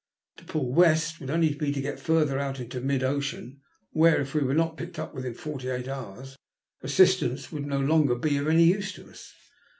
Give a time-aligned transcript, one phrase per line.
[0.37, 3.59] To pull west would only be to get further out into mid oceauy
[3.91, 6.37] where, if we were not picked up within forty eight hours,
[6.81, 9.31] assistance would no longer be of any use to us.